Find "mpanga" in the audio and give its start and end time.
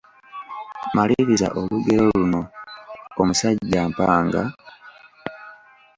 3.91-4.43